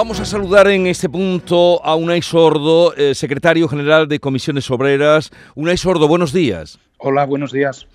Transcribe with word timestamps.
Vamos 0.00 0.18
a 0.18 0.24
saludar 0.24 0.66
en 0.68 0.86
este 0.86 1.10
punto 1.10 1.84
a 1.84 1.94
Unai 1.94 2.22
Sordo, 2.22 2.96
eh, 2.96 3.14
secretario 3.14 3.68
general 3.68 4.08
de 4.08 4.18
Comisiones 4.18 4.70
Obreras. 4.70 5.30
Unai 5.54 5.76
Sordo, 5.76 6.08
buenos 6.08 6.32
días. 6.32 6.78
Hola, 6.96 7.26
buenos 7.26 7.52
días. 7.52 7.86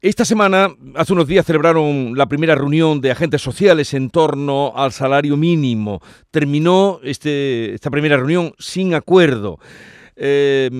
Esta 0.00 0.24
semana, 0.24 0.68
hace 0.94 1.12
unos 1.12 1.26
días, 1.26 1.44
celebraron 1.44 2.16
la 2.16 2.26
primera 2.26 2.54
reunión 2.54 3.00
de 3.00 3.10
agentes 3.10 3.42
sociales 3.42 3.94
en 3.94 4.10
torno 4.10 4.74
al 4.76 4.92
salario 4.92 5.36
mínimo. 5.36 6.00
Terminó 6.30 7.00
este, 7.02 7.74
esta 7.74 7.90
primera 7.90 8.16
reunión 8.16 8.54
sin 8.60 8.94
acuerdo. 8.94 9.58
Eh, 10.14 10.70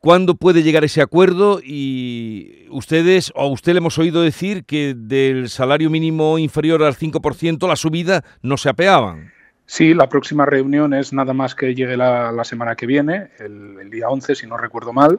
¿Cuándo 0.00 0.34
puede 0.34 0.64
llegar 0.64 0.82
ese 0.82 1.00
acuerdo? 1.00 1.60
Y 1.62 2.66
ustedes, 2.70 3.30
o 3.36 3.42
a 3.42 3.46
usted 3.46 3.74
le 3.74 3.78
hemos 3.78 3.98
oído 3.98 4.22
decir 4.22 4.64
que 4.64 4.94
del 4.96 5.48
salario 5.48 5.90
mínimo 5.90 6.38
inferior 6.38 6.82
al 6.82 6.96
5% 6.96 7.68
la 7.68 7.76
subida 7.76 8.24
no 8.42 8.56
se 8.56 8.68
apeaban. 8.68 9.35
Sí, 9.66 9.94
la 9.94 10.08
próxima 10.08 10.46
reunión 10.46 10.94
es 10.94 11.12
nada 11.12 11.32
más 11.32 11.56
que 11.56 11.74
llegue 11.74 11.96
la, 11.96 12.44
semana 12.44 12.76
que 12.76 12.86
viene, 12.86 13.30
el, 13.40 13.90
día 13.90 14.08
11, 14.08 14.36
si 14.36 14.46
no 14.46 14.56
recuerdo 14.56 14.92
mal, 14.92 15.18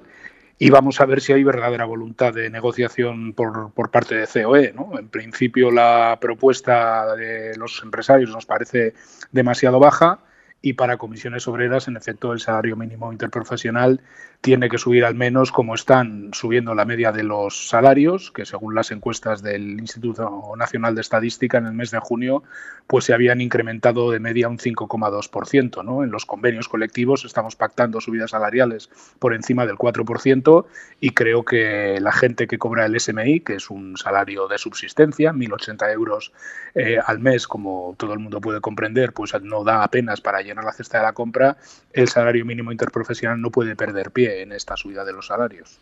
y 0.58 0.70
vamos 0.70 1.02
a 1.02 1.06
ver 1.06 1.20
si 1.20 1.34
hay 1.34 1.44
verdadera 1.44 1.84
voluntad 1.84 2.34
de 2.34 2.50
negociación 2.50 3.34
por, 3.34 3.72
por 3.74 3.92
parte 3.92 4.16
de 4.16 4.26
COE. 4.26 4.74
¿no? 4.74 4.98
En 4.98 5.10
principio, 5.10 5.70
la 5.70 6.18
propuesta 6.22 7.16
de 7.18 7.58
los 7.58 7.82
empresarios 7.84 8.32
nos 8.32 8.46
parece 8.46 8.94
demasiado 9.34 9.80
baja 9.80 10.20
y 10.62 10.74
para 10.74 10.98
comisiones 10.98 11.48
obreras, 11.48 11.88
en 11.90 11.98
efecto, 11.98 12.32
el 12.32 12.40
salario 12.40 12.76
mínimo 12.76 13.12
interprofesional 13.12 14.02
tiene 14.42 14.70
que 14.70 14.78
subir 14.78 15.04
al 15.04 15.16
menos 15.16 15.52
como 15.52 15.76
están 15.76 16.30
subiendo 16.32 16.74
la 16.76 16.86
media 16.86 17.12
de 17.12 17.24
los 17.24 17.68
salarios, 17.70 18.32
que 18.32 18.46
según 18.46 18.76
las 18.76 18.92
encuestas 18.92 19.42
del 19.42 19.80
Instituto 19.80 20.54
Nacional 20.58 20.96
de 20.96 21.02
Estadística 21.02 21.58
en 21.58 21.66
el 21.66 21.74
mes 21.74 21.92
de 21.92 22.00
junio, 22.00 22.44
pues 22.86 23.06
se 23.06 23.14
habían 23.14 23.42
incrementado 23.42 24.12
de 24.12 24.20
media 24.20 24.48
un 24.48 24.58
5,2%. 24.58 25.84
¿no? 25.84 26.04
En 26.04 26.12
los 26.12 26.26
convenios 26.26 26.70
colectivos 26.70 27.26
estamos 27.26 27.56
pactando 27.56 28.00
subidas 28.00 28.32
salariales 28.32 28.90
por 29.20 29.34
encima 29.34 29.66
del 29.66 29.76
4% 29.76 30.66
y 31.02 31.10
creo 31.10 31.44
que 31.44 32.00
la 32.00 32.12
gente 32.12 32.48
que 32.48 32.58
cobra 32.58 32.86
el 32.86 32.98
SMI, 33.00 33.42
que 33.42 33.56
es 33.56 33.70
un 33.70 33.98
salario 33.98 34.48
de 34.48 34.58
subsistencia, 34.58 35.34
1.080 35.34 35.92
euros 35.92 36.32
eh, 36.76 36.98
al 37.06 37.20
mes, 37.20 37.48
como 37.48 37.96
todo 37.98 38.14
el 38.14 38.20
mundo 38.20 38.40
puede 38.40 38.62
comprender, 38.62 39.14
pues 39.14 39.34
no 39.42 39.64
da 39.64 39.84
apenas 39.84 40.22
para 40.22 40.42
llenar 40.42 40.64
la 40.64 40.74
cesta 40.74 41.00
de 41.00 41.04
la 41.04 41.14
compra, 41.14 41.58
el 41.92 42.08
salario 42.08 42.46
mínimo 42.46 42.72
interprofesional 42.72 43.42
no 43.42 43.52
puede 43.52 43.76
perder 43.76 44.12
pie 44.12 44.27
en 44.28 44.52
esta 44.52 44.78
subida 44.78 45.04
de 45.04 45.14
los 45.14 45.28
salarios. 45.28 45.80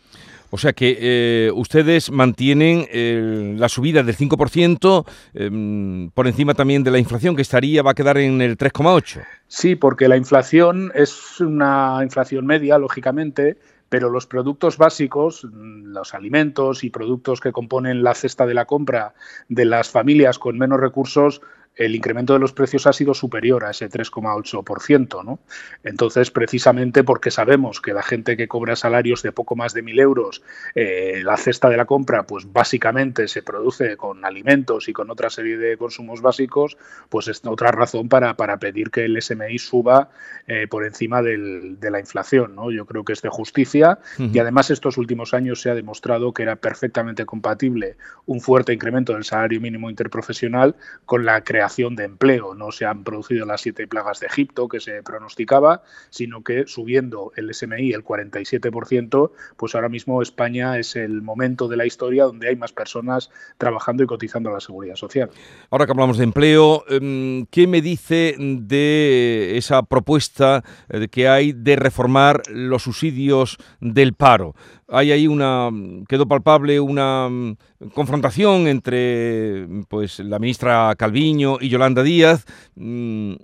O 0.50 0.58
sea 0.58 0.72
que 0.72 0.96
eh, 1.00 1.50
ustedes 1.54 2.10
mantienen 2.10 2.86
eh, 2.90 3.54
la 3.58 3.68
subida 3.68 4.02
del 4.02 4.16
5% 4.16 5.06
em, 5.34 6.10
por 6.10 6.26
encima 6.26 6.54
también 6.54 6.84
de 6.84 6.90
la 6.90 6.98
inflación, 6.98 7.34
que 7.34 7.42
estaría, 7.42 7.82
va 7.82 7.92
a 7.92 7.94
quedar 7.94 8.18
en 8.18 8.40
el 8.40 8.56
3,8%. 8.56 9.24
Sí, 9.48 9.74
porque 9.76 10.08
la 10.08 10.16
inflación 10.16 10.92
es 10.94 11.40
una 11.40 12.00
inflación 12.02 12.46
media, 12.46 12.78
lógicamente, 12.78 13.56
pero 13.88 14.10
los 14.10 14.26
productos 14.26 14.78
básicos, 14.78 15.46
los 15.52 16.14
alimentos 16.14 16.84
y 16.84 16.90
productos 16.90 17.40
que 17.40 17.52
componen 17.52 18.02
la 18.02 18.14
cesta 18.14 18.46
de 18.46 18.54
la 18.54 18.64
compra 18.64 19.14
de 19.48 19.64
las 19.64 19.90
familias 19.90 20.38
con 20.38 20.58
menos 20.58 20.80
recursos 20.80 21.40
el 21.76 21.94
incremento 21.94 22.32
de 22.32 22.38
los 22.38 22.52
precios 22.52 22.86
ha 22.86 22.92
sido 22.92 23.12
superior 23.12 23.64
a 23.64 23.70
ese 23.70 23.88
3,8%. 23.88 25.24
¿no? 25.24 25.38
Entonces, 25.84 26.30
precisamente 26.30 27.04
porque 27.04 27.30
sabemos 27.30 27.80
que 27.80 27.92
la 27.92 28.02
gente 28.02 28.36
que 28.36 28.48
cobra 28.48 28.76
salarios 28.76 29.22
de 29.22 29.32
poco 29.32 29.56
más 29.56 29.74
de 29.74 29.84
1.000 29.84 30.00
euros, 30.00 30.42
eh, 30.74 31.20
la 31.22 31.36
cesta 31.36 31.68
de 31.68 31.76
la 31.76 31.84
compra, 31.84 32.26
pues 32.26 32.50
básicamente 32.50 33.28
se 33.28 33.42
produce 33.42 33.96
con 33.96 34.24
alimentos 34.24 34.88
y 34.88 34.94
con 34.94 35.10
otra 35.10 35.28
serie 35.28 35.58
de 35.58 35.76
consumos 35.76 36.22
básicos, 36.22 36.78
pues 37.10 37.28
es 37.28 37.44
otra 37.44 37.70
razón 37.70 38.08
para, 38.08 38.34
para 38.36 38.58
pedir 38.58 38.90
que 38.90 39.04
el 39.04 39.20
SMI 39.20 39.58
suba 39.58 40.08
eh, 40.46 40.66
por 40.68 40.84
encima 40.84 41.20
del, 41.20 41.78
de 41.78 41.90
la 41.90 42.00
inflación. 42.00 42.54
¿no? 42.54 42.70
Yo 42.70 42.86
creo 42.86 43.04
que 43.04 43.12
es 43.12 43.20
de 43.20 43.28
justicia 43.28 43.98
y 44.18 44.38
además 44.38 44.70
estos 44.70 44.96
últimos 44.96 45.34
años 45.34 45.60
se 45.60 45.68
ha 45.70 45.74
demostrado 45.74 46.32
que 46.32 46.42
era 46.42 46.56
perfectamente 46.56 47.26
compatible 47.26 47.96
un 48.24 48.40
fuerte 48.40 48.72
incremento 48.72 49.12
del 49.12 49.24
salario 49.24 49.60
mínimo 49.60 49.90
interprofesional 49.90 50.74
con 51.04 51.26
la 51.26 51.44
creación 51.44 51.65
de 51.66 52.04
empleo. 52.04 52.54
No 52.54 52.70
se 52.70 52.86
han 52.86 53.02
producido 53.02 53.44
las 53.44 53.60
siete 53.60 53.86
plagas 53.86 54.20
de 54.20 54.26
Egipto 54.26 54.68
que 54.68 54.80
se 54.80 55.02
pronosticaba, 55.02 55.82
sino 56.10 56.42
que 56.42 56.66
subiendo 56.66 57.32
el 57.36 57.52
SMI 57.52 57.92
el 57.92 58.04
47%, 58.04 59.30
pues 59.56 59.74
ahora 59.74 59.88
mismo 59.88 60.22
España 60.22 60.78
es 60.78 60.96
el 60.96 61.22
momento 61.22 61.68
de 61.68 61.76
la 61.76 61.84
historia 61.84 62.24
donde 62.24 62.48
hay 62.48 62.56
más 62.56 62.72
personas 62.72 63.30
trabajando 63.58 64.04
y 64.04 64.06
cotizando 64.06 64.50
a 64.50 64.52
la 64.54 64.60
seguridad 64.60 64.94
social. 64.94 65.30
Ahora 65.70 65.86
que 65.86 65.92
hablamos 65.92 66.18
de 66.18 66.24
empleo, 66.24 66.84
em, 66.88 67.46
¿qué 67.46 67.66
me 67.66 67.82
dice 67.82 68.36
de 68.38 69.56
esa 69.56 69.82
propuesta 69.82 70.62
eh, 70.88 71.08
que 71.08 71.28
hay 71.28 71.52
de 71.52 71.76
reformar 71.76 72.42
los 72.48 72.84
subsidios 72.84 73.58
del 73.80 74.14
paro? 74.14 74.54
Hay 74.88 75.12
ahí 75.12 75.26
una 75.26 75.70
quedó 76.08 76.26
palpable 76.26 76.80
una 76.80 77.28
mm, 77.28 77.56
confrontación 77.94 78.68
entre 78.68 79.66
pues 79.88 80.20
la 80.20 80.38
ministra 80.38 80.94
Calviño 80.96 81.58
y 81.60 81.68
Yolanda 81.68 82.02
Díaz 82.02 82.44
mm, 82.76 83.34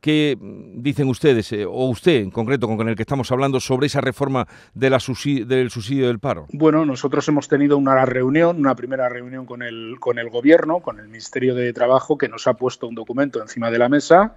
¿Qué 0.00 0.38
dicen 0.40 1.08
ustedes, 1.08 1.52
eh, 1.52 1.66
o 1.66 1.88
usted 1.90 2.22
en 2.22 2.30
concreto, 2.30 2.66
con 2.66 2.88
el 2.88 2.96
que 2.96 3.02
estamos 3.02 3.30
hablando, 3.30 3.60
sobre 3.60 3.86
esa 3.86 4.00
reforma 4.00 4.46
del 4.72 4.98
subsidio 4.98 6.06
del 6.06 6.18
paro? 6.20 6.46
Bueno, 6.52 6.86
nosotros 6.86 7.28
hemos 7.28 7.48
tenido 7.48 7.76
una 7.76 8.06
reunión, 8.06 8.58
una 8.58 8.74
primera 8.74 9.10
reunión 9.10 9.44
con 9.44 9.62
el, 9.62 9.96
con 10.00 10.18
el 10.18 10.30
Gobierno, 10.30 10.80
con 10.80 11.00
el 11.00 11.08
Ministerio 11.08 11.54
de 11.54 11.70
Trabajo, 11.74 12.16
que 12.16 12.30
nos 12.30 12.46
ha 12.46 12.54
puesto 12.54 12.86
un 12.88 12.94
documento 12.94 13.42
encima 13.42 13.70
de 13.70 13.78
la 13.78 13.90
mesa. 13.90 14.34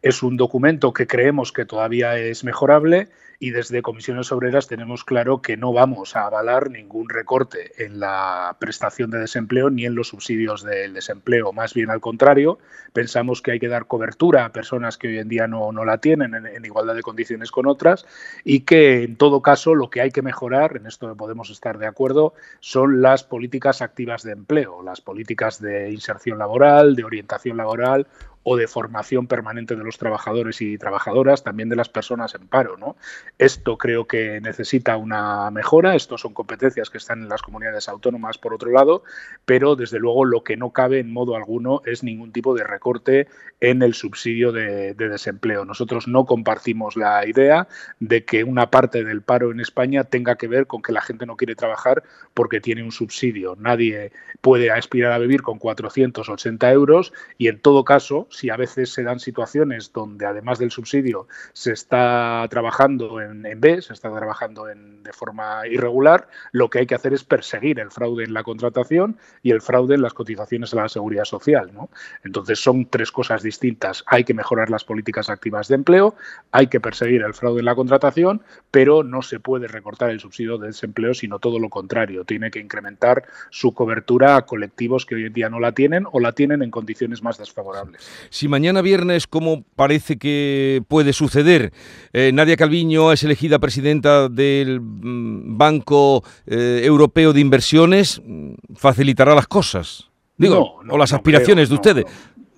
Es 0.00 0.22
un 0.22 0.36
documento 0.36 0.92
que 0.92 1.08
creemos 1.08 1.52
que 1.52 1.64
todavía 1.64 2.16
es 2.16 2.44
mejorable 2.44 3.08
y 3.40 3.50
desde 3.50 3.82
Comisiones 3.82 4.30
Obreras 4.32 4.66
tenemos 4.66 5.04
claro 5.04 5.42
que 5.42 5.56
no 5.56 5.72
vamos 5.72 6.14
a 6.14 6.26
avalar 6.26 6.70
ningún 6.70 7.08
recorte 7.08 7.72
en 7.84 8.00
la 8.00 8.56
prestación 8.58 9.10
de 9.10 9.18
desempleo 9.18 9.70
ni 9.70 9.86
en 9.86 9.94
los 9.94 10.08
subsidios 10.08 10.64
del 10.64 10.94
desempleo. 10.94 11.52
Más 11.52 11.74
bien 11.74 11.90
al 11.90 12.00
contrario, 12.00 12.58
pensamos 12.92 13.42
que 13.42 13.52
hay 13.52 13.60
que 13.60 13.68
dar 13.68 13.86
cobertura 13.86 14.44
a 14.44 14.52
personas 14.52 14.98
que 14.98 15.08
hoy 15.08 15.18
en 15.18 15.28
día 15.28 15.46
no, 15.46 15.70
no 15.72 15.84
la 15.84 15.98
tienen 15.98 16.34
en, 16.34 16.64
igualdad 16.64 16.94
de 16.94 17.02
condiciones 17.02 17.50
con 17.50 17.66
otras 17.66 18.06
y 18.44 18.60
que 18.60 19.02
en 19.02 19.16
todo 19.16 19.40
caso 19.40 19.74
lo 19.74 19.90
que 19.90 20.00
hay 20.00 20.10
que 20.10 20.22
mejorar, 20.22 20.76
en 20.76 20.86
esto 20.86 21.16
podemos 21.16 21.50
estar 21.50 21.78
de 21.78 21.86
acuerdo, 21.86 22.34
son 22.60 23.02
las 23.02 23.24
políticas 23.24 23.82
activas 23.82 24.22
de 24.22 24.32
empleo, 24.32 24.82
las 24.82 25.00
políticas 25.00 25.60
de 25.60 25.90
inserción 25.90 26.38
laboral, 26.38 26.96
de 26.96 27.04
orientación 27.04 27.56
laboral 27.56 28.06
o 28.50 28.56
de 28.56 28.66
formación 28.66 29.26
permanente 29.26 29.76
de 29.76 29.84
los 29.84 29.98
trabajadores 29.98 30.62
y 30.62 30.78
trabajadoras, 30.78 31.44
también 31.44 31.68
de 31.68 31.76
las 31.76 31.90
personas 31.90 32.34
en 32.34 32.48
paro. 32.48 32.78
¿no? 32.78 32.96
Esto 33.36 33.76
creo 33.76 34.06
que 34.06 34.40
necesita 34.40 34.96
una 34.96 35.50
mejora, 35.50 35.94
estos 35.94 36.22
son 36.22 36.32
competencias 36.32 36.88
que 36.88 36.96
están 36.96 37.20
en 37.20 37.28
las 37.28 37.42
comunidades 37.42 37.90
autónomas 37.90 38.38
por 38.38 38.54
otro 38.54 38.70
lado, 38.70 39.02
pero 39.44 39.76
desde 39.76 39.98
luego 39.98 40.24
lo 40.24 40.44
que 40.44 40.56
no 40.56 40.70
cabe 40.70 40.98
en 40.98 41.12
modo 41.12 41.36
alguno 41.36 41.82
es 41.84 42.02
ningún 42.02 42.32
tipo 42.32 42.54
de 42.54 42.64
recorte 42.64 43.28
en 43.60 43.82
el 43.82 43.92
subsidio 43.92 44.50
de, 44.50 44.94
desempleo. 44.94 45.66
Nosotros 45.66 46.08
no 46.08 46.24
compartimos 46.24 46.96
la 46.96 47.26
idea 47.26 47.68
de 48.00 48.24
que 48.24 48.44
una 48.44 48.70
parte 48.70 49.04
del 49.04 49.20
paro 49.20 49.50
en 49.50 49.60
España 49.60 50.04
tenga 50.04 50.36
que 50.36 50.48
ver 50.48 50.66
con 50.66 50.80
que 50.80 50.92
la 50.92 51.02
gente 51.02 51.26
no 51.26 51.36
quiere 51.36 51.54
trabajar 51.54 52.02
porque 52.32 52.62
tiene 52.62 52.82
un 52.82 52.92
subsidio. 52.92 53.56
Nadie 53.58 54.10
puede 54.40 54.70
aspirar 54.70 55.12
a 55.12 55.18
vivir 55.18 55.42
con 55.42 55.58
480 55.58 56.72
euros 56.72 57.12
y 57.36 57.48
en 57.48 57.60
todo 57.60 57.84
caso, 57.84 58.26
si 58.38 58.50
a 58.50 58.56
veces 58.56 58.92
se 58.92 59.02
dan 59.02 59.18
situaciones 59.18 59.92
donde 59.92 60.24
además 60.24 60.60
del 60.60 60.70
subsidio 60.70 61.26
se 61.52 61.72
está 61.72 62.46
trabajando 62.48 63.20
en, 63.20 63.42
B, 63.60 63.82
se 63.82 63.92
está 63.92 64.14
trabajando 64.14 64.68
en, 64.68 65.02
de 65.02 65.12
forma 65.12 65.66
irregular, 65.66 66.28
lo 66.52 66.70
que 66.70 66.78
hay 66.78 66.86
que 66.86 66.94
hacer 66.94 67.12
es 67.14 67.24
perseguir 67.24 67.80
el 67.80 67.90
fraude 67.90 68.22
en 68.22 68.34
la 68.34 68.44
contratación 68.44 69.16
y 69.42 69.50
el 69.50 69.60
fraude 69.60 69.96
en 69.96 70.02
las 70.02 70.14
cotizaciones 70.14 70.72
a 70.72 70.76
la 70.76 70.88
seguridad 70.88 71.24
social. 71.24 71.72
¿no? 71.74 71.90
Entonces 72.22 72.60
son 72.60 72.86
tres 72.86 73.10
cosas 73.10 73.42
distintas. 73.42 74.04
Hay 74.06 74.22
que 74.22 74.34
mejorar 74.34 74.70
las 74.70 74.84
políticas 74.84 75.30
activas 75.30 75.66
de 75.66 75.74
empleo, 75.74 76.14
hay 76.52 76.68
que 76.68 76.78
perseguir 76.78 77.22
el 77.22 77.34
fraude 77.34 77.58
en 77.58 77.64
la 77.64 77.74
contratación, 77.74 78.42
pero 78.70 79.02
no 79.02 79.20
se 79.22 79.40
puede 79.40 79.66
recortar 79.66 80.10
el 80.10 80.20
subsidio 80.20 80.58
de 80.58 80.68
desempleo, 80.68 81.12
sino 81.12 81.40
todo 81.40 81.58
lo 81.58 81.70
contrario. 81.70 82.24
Tiene 82.24 82.52
que 82.52 82.60
incrementar 82.60 83.24
su 83.50 83.74
cobertura 83.74 84.36
a 84.36 84.46
colectivos 84.46 85.06
que 85.06 85.16
hoy 85.16 85.24
en 85.24 85.32
día 85.32 85.50
no 85.50 85.58
la 85.58 85.72
tienen 85.72 86.04
o 86.12 86.20
la 86.20 86.32
tienen 86.32 86.62
en 86.62 86.70
condiciones 86.70 87.20
más 87.20 87.36
desfavorables. 87.38 88.27
Si 88.30 88.48
mañana 88.48 88.82
viernes, 88.82 89.26
como 89.26 89.62
parece 89.76 90.18
que 90.18 90.82
puede 90.88 91.12
suceder, 91.12 91.72
eh, 92.12 92.30
Nadia 92.32 92.56
Calviño 92.56 93.12
es 93.12 93.22
elegida 93.22 93.58
presidenta 93.58 94.28
del 94.28 94.80
mm, 94.80 95.56
Banco 95.58 96.24
eh, 96.46 96.82
Europeo 96.84 97.32
de 97.32 97.40
Inversiones, 97.40 98.20
mm, 98.24 98.52
facilitará 98.74 99.34
las 99.34 99.46
cosas. 99.46 100.08
Digo, 100.36 100.80
o 100.88 100.96
las 100.96 101.12
aspiraciones 101.12 101.68
de 101.68 101.74
ustedes. 101.74 102.04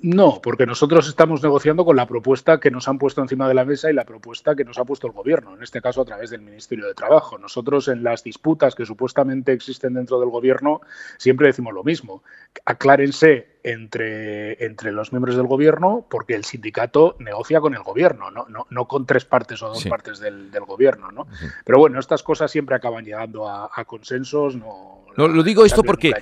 No, 0.02 0.40
porque 0.42 0.64
nosotros 0.64 1.06
estamos 1.08 1.42
negociando 1.42 1.84
con 1.84 1.94
la 1.94 2.06
propuesta 2.06 2.58
que 2.58 2.70
nos 2.70 2.88
han 2.88 2.98
puesto 2.98 3.20
encima 3.20 3.46
de 3.48 3.52
la 3.52 3.66
mesa 3.66 3.90
y 3.90 3.92
la 3.92 4.04
propuesta 4.04 4.56
que 4.56 4.64
nos 4.64 4.78
ha 4.78 4.84
puesto 4.86 5.06
el 5.06 5.12
Gobierno, 5.12 5.54
en 5.54 5.62
este 5.62 5.82
caso 5.82 6.00
a 6.00 6.04
través 6.06 6.30
del 6.30 6.40
Ministerio 6.40 6.86
de 6.86 6.94
Trabajo. 6.94 7.36
Nosotros 7.36 7.86
en 7.88 8.02
las 8.02 8.24
disputas 8.24 8.74
que 8.74 8.86
supuestamente 8.86 9.52
existen 9.52 9.92
dentro 9.92 10.18
del 10.18 10.30
Gobierno 10.30 10.80
siempre 11.18 11.48
decimos 11.48 11.74
lo 11.74 11.84
mismo. 11.84 12.22
Aclárense 12.64 13.58
entre, 13.62 14.64
entre 14.64 14.90
los 14.90 15.12
miembros 15.12 15.36
del 15.36 15.46
Gobierno 15.46 16.06
porque 16.08 16.34
el 16.34 16.44
sindicato 16.44 17.16
negocia 17.18 17.60
con 17.60 17.74
el 17.74 17.82
Gobierno, 17.82 18.30
no, 18.30 18.46
no, 18.48 18.88
con 18.88 19.04
tres 19.04 19.26
partes 19.26 19.62
o 19.62 19.68
dos 19.68 19.84
partes 19.84 20.18
del, 20.18 20.50
Gobierno. 20.66 21.10
¿no? 21.10 21.26
Pero 21.64 21.78
bueno, 21.78 22.00
estas 22.00 22.22
cosas 22.22 22.50
siempre 22.50 22.74
acaban 22.74 23.04
llegando 23.04 23.46
a, 23.46 23.84
consensos. 23.84 24.56
No, 24.56 25.04
lo 25.16 25.42
digo 25.42 25.66
esto 25.66 25.82
porque 25.82 26.14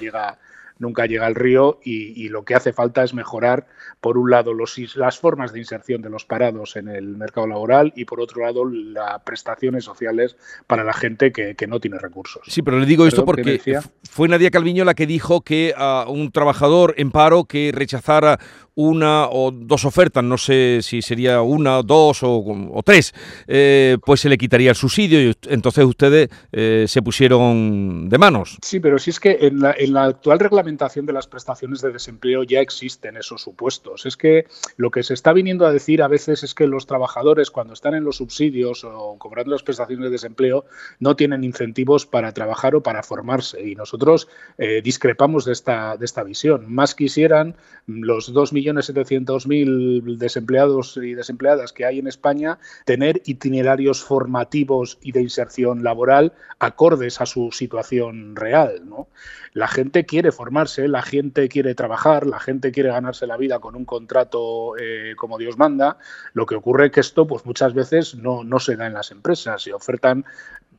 nunca 0.79 1.07
llega 1.07 1.27
al 1.27 1.35
río 1.35 1.81
y, 1.83 2.29
lo 2.29 2.45
que 2.45 2.55
hace 2.55 2.73
falta 2.73 3.03
es 3.03 3.15
mejorar, 3.15 3.67
por 4.01 4.19
un 4.19 4.31
lado, 4.31 4.53
los, 4.53 4.77
las 4.97 5.19
formas 5.19 5.53
de 5.53 5.61
inserción 5.61 6.03
de 6.03 6.11
los 6.11 6.25
parados 6.25 6.77
en 6.77 6.89
el 6.89 7.17
mercado 7.17 7.47
laboral 7.47 7.93
y, 7.97 8.05
por 8.05 8.21
otro 8.21 8.43
lado, 8.43 8.65
las 8.65 9.23
prestaciones 9.23 9.85
sociales 9.85 10.37
para 10.67 10.85
la 10.85 10.93
gente 10.93 11.33
que, 11.33 11.57
no 11.69 11.81
tiene 11.81 11.99
recursos. 11.99 12.43
Sí, 12.47 12.63
pero 12.63 12.79
le 12.79 12.87
digo 12.87 13.07
esto 13.07 13.25
porque 13.25 13.61
fue 14.05 14.29
Nadia 14.29 14.51
Calviño 14.51 14.85
la 14.85 14.95
que 14.95 15.07
dijo 15.07 15.43
que 15.43 15.75
a 15.77 16.07
un 16.09 16.33
trabajador 16.33 16.95
en 16.97 17.11
paro 17.11 17.45
que 17.45 17.73
rechazara 17.75 18.39
una 18.75 19.29
o 19.29 19.51
dos 19.51 19.85
ofertas, 19.85 20.23
no 20.23 20.39
sé 20.39 20.79
si 20.83 21.03
sería 21.03 21.43
una, 21.43 21.83
dos 21.83 22.21
o, 22.23 22.81
tres, 22.85 23.13
eh, 23.49 23.99
pues 24.07 24.21
se 24.21 24.29
le 24.29 24.39
quitaría 24.39 24.71
el 24.71 24.77
subsidio 24.77 25.21
y 25.21 25.35
entonces 25.49 25.85
ustedes 25.85 26.29
eh, 26.53 26.85
se 26.87 27.03
pusieron 27.03 28.09
de 28.09 28.19
manos. 28.19 28.57
Sí, 28.63 28.79
pero 28.79 29.01
si 29.01 29.11
es 29.11 29.19
que 29.19 29.37
en 29.41 29.59
la, 29.59 29.75
en 29.77 29.93
la 29.93 30.05
actual 30.05 30.39
reglamentación 30.39 30.68
de 30.77 31.13
las 31.13 31.27
prestaciones 31.27 31.81
de 31.81 31.93
desempleo 31.93 32.43
ya 32.43 32.61
existen 32.61 33.17
esos 33.17 33.43
supuestos. 33.43 34.07
Es 34.07 34.17
que 34.17 34.47
lo 34.77 34.91
que 34.91 35.03
se 35.03 35.15
está 35.15 35.33
viniendo 35.33 35.67
a 35.67 35.73
decir 35.73 36.03
a 36.03 36.09
veces 36.09 36.43
es 36.43 36.55
que 36.55 36.67
los 36.67 36.87
trabajadores 36.87 37.51
cuando 37.51 37.75
están 37.75 37.95
en 37.95 38.05
los 38.05 38.17
subsidios 38.17 38.85
o 38.85 39.17
cobrando 39.19 39.53
las 39.53 39.63
prestaciones 39.63 40.05
de 40.07 40.11
desempleo 40.11 40.65
no 40.99 41.17
tienen 41.17 41.45
incentivos 41.45 42.07
para 42.07 42.33
trabajar 42.33 42.75
o 42.75 42.83
para 42.83 43.03
formarse 43.03 43.67
y 43.67 43.75
nosotros 43.75 44.29
eh, 44.59 44.83
discrepamos 44.83 45.45
de 45.45 45.53
esta, 45.53 45.97
de 45.97 46.05
esta 46.05 46.23
visión. 46.23 46.73
Más 46.73 46.95
quisieran 46.95 47.57
los 47.87 48.33
dos 48.33 48.53
millones 48.53 48.89
1.700.000 48.93 50.17
desempleados 50.17 50.97
y 50.97 51.15
desempleadas 51.15 51.73
que 51.73 51.85
hay 51.85 51.99
en 51.99 52.07
España 52.07 52.59
tener 52.85 53.23
itinerarios 53.25 54.03
formativos 54.03 54.99
y 55.03 55.13
de 55.13 55.23
inserción 55.23 55.83
laboral 55.83 56.33
acordes 56.59 57.21
a 57.21 57.27
su 57.27 57.51
situación 57.53 58.37
real. 58.37 58.83
¿no? 58.89 59.09
La 59.53 59.69
gente 59.69 60.05
quiere 60.05 60.33
formarse, 60.33 60.58
la 60.77 61.03
gente 61.03 61.49
quiere 61.49 61.75
trabajar, 61.75 62.27
la 62.27 62.41
gente 62.41 62.73
quiere 62.73 62.91
ganarse 62.91 63.27
la 63.27 63.37
vida 63.37 63.59
con 63.59 63.77
un 63.77 63.85
contrato 63.85 64.77
eh, 64.79 65.15
como 65.17 65.39
Dios 65.39 65.57
manda. 65.59 65.99
Lo 66.33 66.47
que 66.47 66.57
ocurre 66.57 66.87
es 66.87 66.93
que 66.93 67.01
esto 67.01 67.27
pues, 67.27 67.47
muchas 67.47 67.75
veces 67.75 68.15
no, 68.15 68.45
no 68.45 68.59
se 68.59 68.77
da 68.77 68.87
en 68.87 68.95
las 68.95 69.11
empresas. 69.11 69.63
Se 69.63 69.73
ofertan 69.73 70.25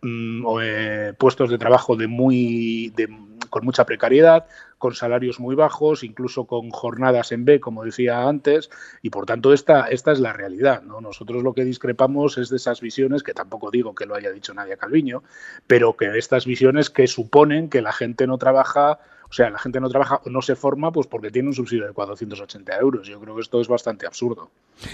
mm, 0.02 0.46
eh, 0.62 1.14
puestos 1.18 1.50
de 1.50 1.58
trabajo 1.58 1.96
de 1.96 2.08
muy, 2.08 2.92
de, 2.96 3.08
con 3.50 3.66
mucha 3.66 3.86
precariedad, 3.86 4.46
con 4.78 4.96
salarios 4.96 5.40
muy 5.40 5.56
bajos, 5.56 6.04
incluso 6.04 6.46
con 6.46 6.70
jornadas 6.70 7.32
en 7.32 7.46
B, 7.46 7.60
como 7.60 7.84
decía 7.84 8.28
antes, 8.28 8.70
y 9.02 9.10
por 9.10 9.26
tanto 9.26 9.54
esta, 9.54 9.88
esta 9.88 10.12
es 10.12 10.20
la 10.20 10.34
realidad. 10.34 10.82
¿no? 10.84 11.02
Nosotros 11.02 11.44
lo 11.44 11.54
que 11.54 11.66
discrepamos 11.66 12.38
es 12.38 12.50
de 12.50 12.58
esas 12.58 12.82
visiones, 12.82 13.24
que 13.24 13.34
tampoco 13.34 13.72
digo 13.72 13.94
que 13.94 14.06
lo 14.06 14.16
haya 14.16 14.32
dicho 14.32 14.54
Nadia 14.54 14.78
Calviño, 14.78 15.24
pero 15.68 15.98
que 15.98 16.18
estas 16.18 16.46
visiones 16.46 16.90
que 16.90 17.08
suponen 17.08 17.70
que 17.70 17.82
la 17.82 17.92
gente 17.92 18.28
no 18.28 18.38
trabaja 18.38 19.00
o 19.30 19.34
sea, 19.34 19.50
la 19.52 19.60
gente 19.60 19.80
no 19.80 19.90
trabaja 19.90 20.22
o 20.26 20.30
no 20.30 20.42
se 20.42 20.56
forma 20.56 20.92
pues 20.92 21.06
porque 21.06 21.30
tiene 21.30 21.50
un 21.50 21.54
subsidio 21.54 21.86
de 21.86 21.94
480 21.94 22.78
euros. 22.78 23.08
Yo 23.08 23.20
creo 23.20 23.36
que 23.36 23.42
esto 23.42 23.62
es 23.62 23.68
bastante 23.68 24.08
absurdo. 24.08 24.50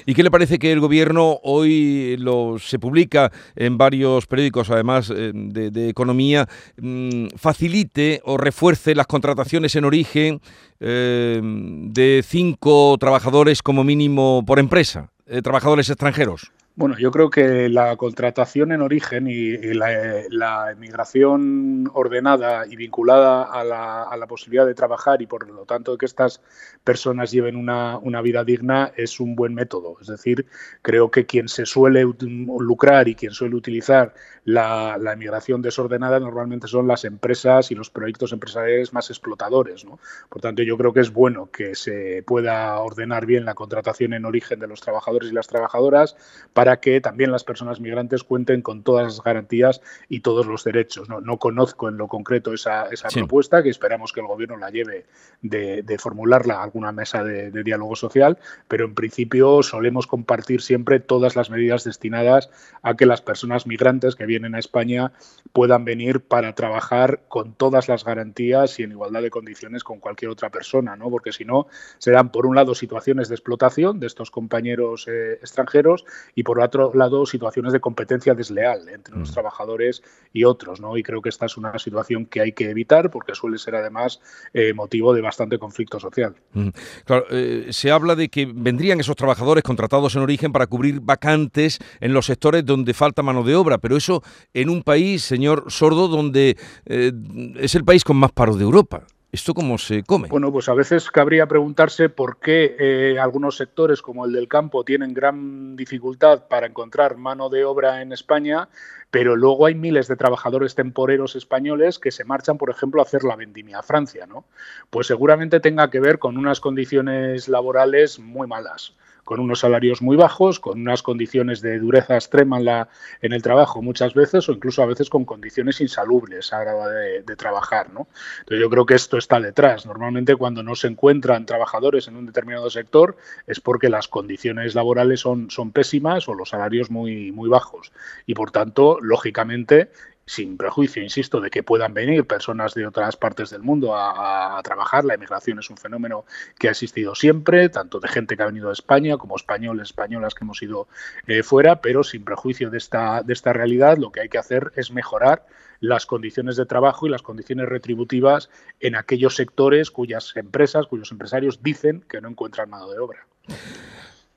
¿Y 0.06 0.14
qué 0.14 0.24
le 0.24 0.32
parece 0.32 0.60
que 0.60 0.72
el 0.72 0.82
gobierno 0.82 1.40
hoy 1.44 2.18
lo, 2.18 2.58
se 2.60 2.78
publica 2.78 3.32
en 3.56 3.78
varios 3.78 4.26
periódicos, 4.26 4.70
además 4.70 5.12
eh, 5.16 5.32
de, 5.34 5.90
economía, 5.90 6.50
mm, 6.82 7.28
facilite 7.38 8.22
o 8.26 8.38
refuerce 8.38 8.94
las 8.94 9.08
contrataciones 9.08 9.76
en 9.76 9.86
origen 9.86 10.42
eh, 10.81 11.40
de 11.42 12.24
cinco 12.26 12.98
trabajadores 13.00 13.62
como 13.62 13.84
mínimo 13.84 14.44
por 14.46 14.60
empresa, 14.60 15.12
eh, 15.28 15.42
trabajadores 15.42 15.90
extranjeros? 15.90 16.52
Bueno, 16.77 16.98
yo 16.98 17.10
creo 17.10 17.30
que 17.30 17.69
la 17.69 17.95
contratación 17.95 18.74
en 18.74 18.81
origen 18.81 19.27
y, 19.27 19.56
la, 19.74 20.72
emigración 20.72 21.89
ordenada 21.94 22.66
y 22.68 22.75
vinculada 22.75 23.44
a 23.44 23.63
la, 23.63 24.27
posibilidad 24.27 24.66
de 24.66 24.74
trabajar 24.74 25.22
y 25.22 25.25
por 25.25 25.48
lo 25.50 25.63
tanto 25.66 25.98
que 25.98 26.06
estas 26.06 26.42
personas 26.83 27.31
lleven 27.31 27.56
una, 27.56 28.22
vida 28.22 28.44
digna 28.44 28.92
es 28.98 29.22
un 29.22 29.38
buen 29.38 29.54
método. 29.54 29.95
Es 30.01 30.07
decir, 30.07 30.48
creo 30.81 31.12
que 31.12 31.25
quien 31.25 31.48
se 31.48 31.66
suele 31.66 32.04
lucrar 32.04 33.07
y 33.07 33.16
quien 33.16 33.31
suele 33.31 33.56
utilizar 33.56 34.13
la, 34.44 34.98
emigración 35.13 35.62
desordenada 35.62 36.19
normalmente 36.19 36.68
son 36.68 36.89
las 36.89 37.06
empresas 37.06 37.71
y 37.71 37.75
los 37.75 37.89
proyectos 37.89 38.33
empresariales 38.33 38.92
más 38.92 39.10
explotadores. 39.10 39.86
Por 40.28 40.42
tanto, 40.42 40.62
yo 40.62 40.78
creo 40.78 40.92
que 40.92 41.00
es 41.00 41.13
bueno 41.13 41.50
que 41.51 41.74
se 41.75 42.21
pueda 42.24 42.78
ordenar 42.80 43.25
bien 43.25 43.45
la 43.45 43.54
contratación 43.54 44.12
en 44.12 44.25
origen 44.25 44.60
de 44.60 44.68
los 44.68 44.81
trabajadores 44.81 45.31
y 45.31 45.33
las 45.33 45.48
trabajadoras 45.48 46.18
para 46.51 46.65
que 46.78 47.02
también 47.02 47.32
las 47.32 47.44
personas 47.44 47.80
migrantes 47.80 48.24
cuenten 48.24 48.62
con 48.62 48.84
todas 48.84 49.06
las 49.06 49.24
garantías 49.24 49.82
y 50.10 50.22
todos 50.22 50.46
los 50.46 50.64
derechos. 50.64 51.08
No, 51.10 51.38
conozco 51.38 51.90
en 51.90 51.98
lo 51.98 52.08
concreto 52.08 52.54
esa, 52.54 52.88
propuesta, 53.14 53.64
que 53.64 53.70
esperamos 53.70 54.12
que 54.12 54.20
el 54.20 54.28
Gobierno 54.28 54.58
la 54.58 54.70
lleve 54.70 55.06
de, 55.42 55.98
formularla 56.00 56.56
a 56.56 56.64
alguna 56.64 56.92
mesa 56.92 57.24
de, 57.24 57.64
diálogo 57.64 57.96
social, 57.96 58.38
pero 58.68 58.86
en 58.86 58.96
principio 58.96 59.64
solemos 59.64 60.08
compartir 60.08 60.62
siempre 60.62 61.00
todas 61.00 61.36
las 61.36 61.50
medidas 61.50 61.84
destinadas 61.84 62.50
a 62.82 62.96
que 62.96 63.06
las 63.06 63.22
personas 63.22 63.66
migrantes 63.66 64.16
que 64.16 64.26
vienen 64.26 64.56
a 64.56 64.60
España 64.60 65.12
puedan 65.54 65.86
venir 65.86 66.22
para 66.22 66.54
trabajar 66.54 67.22
con 67.28 67.54
todas 67.54 67.88
las 67.88 68.04
garantías 68.04 68.80
y 68.80 68.84
en 68.84 68.92
igualdad 68.92 69.22
de 69.22 69.30
condiciones 69.30 69.84
con 69.84 70.00
cualquier 70.00 70.32
otra 70.32 70.50
persona, 70.50 70.96
¿no? 70.96 71.10
porque 71.10 71.32
si 71.32 71.46
no, 71.46 71.68
serán 71.98 72.32
por 72.32 72.46
un 72.46 72.56
lado 72.56 72.76
situaciones 72.76 73.30
de 73.30 73.36
explotación 73.36 74.00
de 74.00 74.08
estos 74.08 74.32
compañeros 74.32 75.08
eh, 75.08 75.34
extranjeros 75.42 76.06
y 76.34 76.44
por 76.44 76.55
por 76.56 76.63
otro 76.63 76.92
lado, 76.94 77.25
situaciones 77.25 77.74
de 77.74 77.81
competencia 77.81 78.34
desleal 78.34 78.88
entre 78.88 79.18
los 79.18 79.30
mm. 79.30 79.34
trabajadores 79.34 80.02
y 80.31 80.46
otros, 80.46 80.80
¿no? 80.80 80.96
Y 80.96 81.04
creo 81.04 81.22
que 81.22 81.28
esta 81.28 81.48
es 81.48 81.57
una 81.57 81.78
situación 81.80 82.25
que 82.25 82.40
hay 82.40 82.54
que 82.54 82.69
evitar 82.69 83.12
porque 83.12 83.36
suele 83.36 83.57
ser 83.57 83.75
además 83.75 84.22
eh, 84.54 84.74
motivo 84.74 85.13
de 85.13 85.19
bastante 85.19 85.60
conflicto 85.60 86.00
social. 86.00 86.34
Mm. 86.54 86.69
Claro, 87.04 87.25
eh, 87.30 87.68
se 87.72 87.92
habla 87.92 88.16
de 88.16 88.30
que 88.30 88.46
vendrían 88.46 89.02
esos 89.02 89.18
trabajadores 89.18 89.66
contratados 89.66 90.16
en 90.16 90.22
origen 90.22 90.54
para 90.54 90.68
cubrir 90.68 91.02
vacantes 91.02 91.78
en 92.00 92.13
los 92.13 92.28
sectores 92.28 92.66
donde 92.66 92.94
falta 92.94 93.22
mano 93.22 93.44
de 93.44 93.54
obra, 93.54 93.78
pero 93.78 93.98
eso 93.98 94.24
en 94.54 94.69
un 94.69 94.81
país, 94.81 95.24
señor 95.24 95.66
Sordo, 95.68 96.07
donde 96.07 96.56
eh, 96.86 97.12
es 97.57 97.75
el 97.75 97.84
país 97.84 98.06
con 98.06 98.16
más 98.16 98.31
paro 98.31 98.56
de 98.56 98.63
Europa. 98.63 99.06
¿Esto 99.36 99.54
cómo 99.54 99.78
se 99.78 100.02
come? 100.04 100.30
Bueno, 100.30 100.50
pues 100.50 100.70
a 100.70 100.74
veces 100.74 101.12
cabría 101.12 101.46
preguntarse 101.46 102.08
por 102.08 102.40
qué 102.40 102.78
eh, 102.80 103.20
algunos 103.20 103.58
sectores 103.58 104.02
como 104.02 104.24
el 104.24 104.32
del 104.32 104.48
campo 104.48 104.86
tienen 104.86 105.14
gran 105.14 105.76
dificultad 105.76 106.48
para 106.48 106.68
encontrar 106.68 107.18
mano 107.18 107.50
de 107.50 107.66
obra 107.66 108.02
en 108.02 108.14
España, 108.14 108.69
pero 109.12 109.36
luego 109.36 109.66
hay 109.66 109.76
miles 109.76 110.07
de 110.07 110.16
trabajadores 110.16 110.74
temporeros 110.74 111.36
españoles 111.36 112.00
que 112.00 112.12
se 112.12 112.24
marchan, 112.24 112.57
por 112.57 112.69
ejemplo, 112.69 113.02
a 113.02 113.04
hacer 113.04 113.26
la 113.26 113.36
vendimia 113.36 113.80
a 113.80 113.83
Francia, 113.83 114.26
¿no? 114.26 114.45
Pues 114.90 115.07
seguramente 115.07 115.59
tenga 115.59 115.90
que 115.90 116.00
ver 116.00 116.18
con 116.18 116.38
unas 116.38 116.62
condiciones 116.62 117.50
laborales 117.50 118.19
muy 118.19 118.48
malas 118.48 118.94
con 119.26 119.40
unos 119.40 119.60
salarios 119.60 120.02
muy 120.02 120.16
bajos, 120.16 120.62
con 120.62 120.80
unas 120.80 121.04
condiciones 121.04 121.60
de 121.62 121.80
dureza 121.80 122.16
extrema 122.16 122.60
en, 122.60 122.66
la, 122.66 122.90
en 123.22 123.34
el 123.34 123.42
trabajo 123.42 123.82
muchas 123.82 124.14
veces 124.14 124.48
o 124.48 124.54
incluso 124.54 124.84
a 124.84 124.86
veces 124.86 125.10
con 125.10 125.26
condiciones 125.26 125.82
insalubres 125.82 126.54
a 126.54 126.64
la 126.64 126.76
hora 126.76 126.90
de, 126.92 127.36
trabajar. 127.36 127.92
¿no? 127.92 128.08
Entonces 128.40 128.62
yo 128.62 128.70
creo 128.70 128.86
que 128.86 128.94
esto 128.94 129.18
está 129.18 129.40
detrás. 129.42 129.86
Normalmente 129.86 130.36
cuando 130.36 130.64
no 130.64 130.76
se 130.76 130.88
encuentran 130.88 131.46
trabajadores 131.46 132.08
en 132.08 132.16
un 132.16 132.28
determinado 132.28 132.70
sector 132.70 133.18
es 133.48 133.60
porque 133.60 133.90
las 133.90 134.08
condiciones 134.08 134.76
laborales 134.76 135.20
son, 135.20 135.50
son 135.50 135.72
pésimas 135.72 136.30
o 136.30 136.34
los 136.34 136.50
salarios 136.50 136.92
muy, 136.92 137.32
muy 137.32 137.50
bajos. 137.50 137.92
Y 138.26 138.36
por 138.36 138.52
tanto, 138.52 139.00
lógicamente, 139.02 139.90
sin 140.26 140.58
prejuicio, 140.58 141.04
insisto, 141.04 141.40
de 141.40 141.52
que 141.52 141.62
puedan 141.62 141.94
venir 141.94 142.26
personas 142.26 142.74
de 142.74 142.88
otras 142.88 143.16
partes 143.16 143.52
del 143.52 143.62
mundo 143.62 143.96
a, 143.96 144.60
trabajar. 144.64 145.06
La 145.06 145.14
emigración 145.14 145.60
es 145.60 145.70
un 145.70 145.78
fenómeno 145.78 146.26
que 146.58 146.68
ha 146.68 146.72
existido 146.72 147.14
siempre, 147.14 147.70
tanto 147.70 148.00
de 148.00 148.08
gente 148.08 148.36
que 148.36 148.44
ha 148.44 148.48
venido 148.48 148.70
a 148.70 148.74
España 148.74 149.18
como 149.18 149.36
españoles, 149.36 149.90
españolas 149.90 150.34
que 150.34 150.44
hemos 150.44 150.62
ido 150.64 150.88
eh, 151.28 151.44
fuera, 151.44 151.82
pero 151.82 152.04
sin 152.04 152.24
prejuicio 152.24 152.72
de 152.72 152.78
esta, 152.80 153.22
de 153.22 153.34
esta 153.34 153.54
realidad, 153.54 153.98
lo 153.98 154.12
que 154.12 154.22
hay 154.22 154.30
que 154.30 154.40
hacer 154.40 154.72
es 154.76 154.92
mejorar 154.92 155.46
las 155.80 156.06
condiciones 156.06 156.56
de 156.56 156.66
trabajo 156.66 157.06
y 157.06 157.10
las 157.10 157.22
condiciones 157.22 157.70
retributivas 157.70 158.50
en 158.80 158.96
aquellos 158.96 159.36
sectores 159.36 159.92
cuyas 159.92 160.36
empresas, 160.36 160.88
cuyos 160.88 161.12
empresarios 161.12 161.62
dicen 161.62 162.04
que 162.10 162.22
no 162.22 162.30
encuentran 162.30 162.70
mano 162.70 162.90
de 162.90 163.00
obra. 163.00 163.28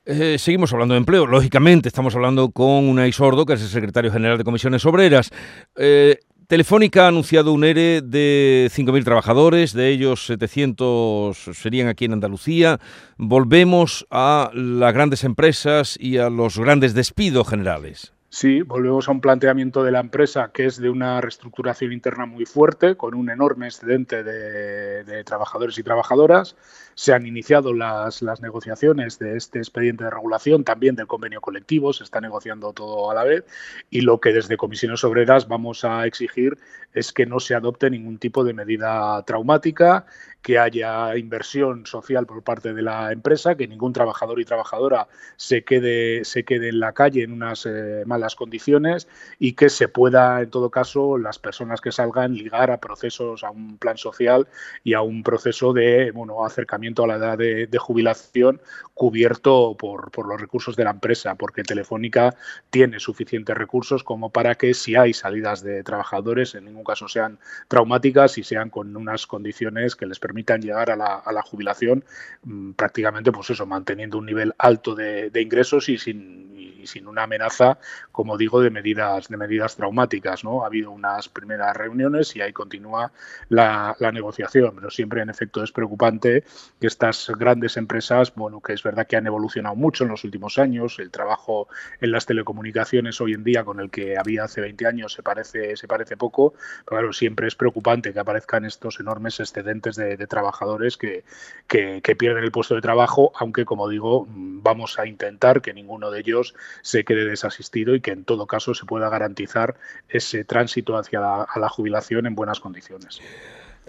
Eh, 0.05 0.37
seguimos 0.39 0.73
hablando 0.73 0.93
de 0.93 0.99
empleo. 0.99 1.27
Lógicamente, 1.27 1.87
estamos 1.87 2.15
hablando 2.15 2.51
con 2.51 2.87
Unai 2.87 3.11
Sordo, 3.11 3.45
que 3.45 3.53
es 3.53 3.61
el 3.61 3.67
secretario 3.67 4.11
general 4.11 4.37
de 4.37 4.43
Comisiones 4.43 4.85
Obreras. 4.85 5.29
Eh, 5.75 6.19
Telefónica 6.47 7.05
ha 7.05 7.09
anunciado 7.09 7.53
un 7.53 7.63
ERE 7.63 8.01
de 8.01 8.71
5.000 8.73 9.03
trabajadores, 9.03 9.71
de 9.73 9.89
ellos 9.89 10.25
700 10.25 11.37
serían 11.53 11.87
aquí 11.87 12.05
en 12.05 12.13
Andalucía. 12.13 12.79
Volvemos 13.17 14.07
a 14.09 14.49
las 14.55 14.91
grandes 14.91 15.23
empresas 15.23 15.95
y 15.99 16.17
a 16.17 16.31
los 16.31 16.57
grandes 16.57 16.95
despidos 16.95 17.47
generales. 17.47 18.13
Sí, 18.31 18.61
volvemos 18.61 19.07
a 19.07 19.11
un 19.11 19.21
planteamiento 19.21 19.83
de 19.83 19.91
la 19.91 20.01
empresa 20.01 20.51
que 20.53 20.67
es 20.67 20.77
de 20.77 20.91
una 20.91 21.19
reestructuración 21.19 21.91
interna 21.91 22.27
muy 22.27 22.45
fuerte, 22.45 22.95
con 22.95 23.15
un 23.15 23.31
enorme 23.31 23.65
excedente 23.65 24.23
de, 24.23 25.23
trabajadores 25.23 25.79
y 25.79 25.83
trabajadoras. 25.83 26.55
Se 26.93 27.11
han 27.11 27.25
iniciado 27.25 27.73
las, 27.73 28.21
negociaciones 28.39 29.17
de 29.17 29.35
este 29.35 29.57
expediente 29.57 30.03
de 30.03 30.11
regulación, 30.11 30.63
también 30.63 30.95
del 30.95 31.07
convenio 31.07 31.41
colectivo, 31.41 31.91
se 31.91 32.03
está 32.03 32.21
negociando 32.21 32.71
todo 32.71 33.09
a 33.09 33.15
la 33.15 33.23
vez. 33.23 33.45
Y 33.89 34.01
lo 34.01 34.19
que 34.19 34.31
desde 34.31 34.57
Comisiones 34.57 35.03
Obreras 35.03 35.47
vamos 35.47 35.83
a 35.83 36.05
exigir 36.05 36.59
es 36.93 37.11
que 37.13 37.25
no 37.25 37.39
se 37.39 37.55
adopte 37.55 37.89
ningún 37.89 38.19
tipo 38.19 38.43
de 38.43 38.53
medida 38.53 39.23
traumática 39.23 40.05
que 40.41 40.57
haya 40.57 41.15
inversión 41.17 41.85
social 41.85 42.25
por 42.25 42.43
parte 42.43 42.73
de 42.73 42.81
la 42.81 43.11
empresa, 43.11 43.55
que 43.55 43.67
ningún 43.67 43.93
trabajador 43.93 44.39
y 44.39 44.45
trabajadora 44.45 45.07
se 45.35 45.63
quede, 45.63 46.23
se 46.23 46.43
quede 46.45 46.69
en 46.69 46.79
la 46.79 46.93
calle 46.93 47.23
en 47.23 47.33
unas 47.33 47.65
eh, 47.65 48.03
condiciones 48.35 49.07
y 49.37 49.53
que 49.53 49.69
se 49.69 49.87
pueda, 49.87 50.41
en 50.41 50.49
todo 50.49 50.69
caso, 50.69 51.17
las 51.17 51.37
personas 51.37 51.81
que 51.81 51.91
salgan 51.91 52.33
ligar 52.33 52.71
a 52.71 52.79
procesos, 52.79 53.43
a 53.43 53.51
un 53.51 53.77
plan 53.77 53.97
social 53.97 54.47
y 54.83 54.93
a 54.93 55.01
un 55.01 55.23
proceso 55.23 55.73
de 55.73 56.11
bueno, 56.11 56.45
acercamiento 56.45 57.03
a 57.03 57.07
la 57.07 57.15
edad 57.15 57.37
de, 57.37 57.67
jubilación 57.79 58.61
cubierto 58.93 59.75
por, 59.77 60.11
por 60.11 60.27
los 60.27 60.39
recursos 60.39 60.75
de 60.75 60.83
la 60.83 60.91
empresa, 60.91 61.35
porque 61.35 61.63
Telefónica 61.63 62.35
tiene 62.69 62.99
suficientes 62.99 63.55
recursos 63.55 64.03
como 64.03 64.29
para 64.31 64.55
que 64.55 64.73
si 64.73 64.95
hay 64.95 65.13
salidas 65.13 65.63
de 65.63 65.83
trabajadores, 65.83 66.55
en 66.55 66.65
ningún 66.65 66.83
caso 66.83 67.07
sean 67.07 67.39
traumáticas 67.67 68.37
y 68.37 68.43
sean 68.43 68.69
con 68.69 68.95
unas 68.97 69.25
condiciones 69.27 69.95
que 69.95 70.05
les 70.05 70.19
permitan 70.19 70.29
permitan 70.29 70.61
llegar 70.61 70.91
a 70.91 70.95
la, 70.95 71.41
jubilación 71.41 72.05
mm, 72.43 72.71
prácticamente, 72.73 73.31
pues 73.31 73.49
eso, 73.49 73.65
manteniendo 73.65 74.19
un 74.19 74.27
nivel 74.27 74.53
alto 74.57 74.93
de, 74.93 75.31
ingresos 75.35 75.89
y 75.89 75.97
sin, 75.97 76.58
sin 76.87 77.07
una 77.07 77.23
amenaza, 77.23 77.79
como 78.11 78.37
digo, 78.37 78.61
de 78.61 78.69
medidas, 78.69 79.27
de 79.27 79.37
medidas 79.37 79.75
traumáticas. 79.75 80.43
¿no? 80.43 80.63
Ha 80.63 80.67
habido 80.67 80.91
unas 80.91 81.29
primeras 81.29 81.75
reuniones 81.75 82.35
y 82.35 82.41
ahí 82.41 82.53
continúa 82.53 83.11
la, 83.49 83.95
negociación, 84.13 84.73
pero 84.75 84.89
siempre 84.89 85.21
en 85.21 85.29
efecto 85.29 85.63
es 85.63 85.71
preocupante 85.71 86.43
que 86.79 86.87
estas 86.87 87.31
grandes 87.37 87.77
empresas, 87.77 88.33
bueno, 88.33 88.59
que 88.59 88.73
es 88.73 88.81
verdad 88.81 89.05
que 89.05 89.15
han 89.15 89.27
evolucionado 89.27 89.75
mucho 89.75 90.03
en 90.03 90.09
los 90.09 90.23
últimos 90.23 90.57
años, 90.57 90.97
el 90.99 91.11
trabajo 91.11 91.67
en 92.01 92.11
las 92.11 92.25
telecomunicaciones 92.25 93.21
hoy 93.21 93.33
en 93.33 93.43
día 93.43 93.63
con 93.63 93.79
el 93.79 93.91
que 93.91 94.17
había 94.17 94.45
hace 94.45 94.61
20 94.61 94.87
años 94.87 95.13
se 95.13 95.23
parece, 95.23 95.75
se 95.77 95.87
parece 95.87 96.17
poco, 96.17 96.53
pero 96.85 96.97
claro, 96.97 97.13
siempre 97.13 97.47
es 97.47 97.55
preocupante 97.55 98.13
que 98.13 98.19
aparezcan 98.19 98.65
estos 98.65 98.99
enormes 98.99 99.39
excedentes 99.39 99.95
de, 99.95 100.17
trabajadores 100.27 100.97
que, 100.97 101.23
que, 101.67 102.15
pierden 102.15 102.43
el 102.43 102.51
puesto 102.51 102.75
de 102.75 102.81
trabajo, 102.81 103.31
aunque 103.35 103.65
como 103.65 103.87
digo, 103.87 104.27
vamos 104.29 104.99
a 104.99 105.05
intentar 105.05 105.61
que 105.61 105.73
ninguno 105.73 106.11
de 106.11 106.19
ellos 106.19 106.55
se 106.81 107.03
quede 107.03 107.25
desasistido 107.25 107.95
y 107.95 108.01
que 108.01 108.11
en 108.11 108.23
todo 108.23 108.47
caso 108.47 108.73
se 108.73 108.85
pueda 108.85 109.09
garantizar 109.09 109.75
ese 110.07 110.43
tránsito 110.43 110.97
hacia 110.97 111.19
la, 111.19 111.47
la 111.55 111.69
jubilación 111.69 112.25
en 112.27 112.35
buenas 112.35 112.59
condiciones. 112.59 113.21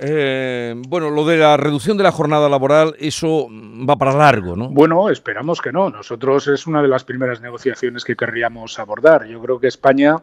Eh, 0.03 0.75
bueno, 0.89 1.11
lo 1.11 1.27
de 1.27 1.37
la 1.37 1.59
reducción 1.59 1.99
de 1.99 2.05
la 2.05 2.13
jornada 2.13 2.49
laboral, 2.49 2.95
eso 2.99 3.49
va 3.51 3.97
para 3.97 4.15
largo, 4.15 4.57
¿no? 4.57 4.71
Bueno, 4.71 5.11
esperamos 5.11 5.61
que 5.61 5.73
no. 5.73 5.91
Nosotros 5.91 6.49
es 6.49 6.67
una 6.67 6.81
de 6.81 6.89
las 6.89 7.05
primeras 7.05 7.43
negociaciones 7.43 8.05
que 8.05 8.17
querríamos 8.17 8.79
abordar. 8.79 9.27
Yo 9.27 9.43
creo 9.43 9.61
que 9.61 9.67
España 9.67 10.17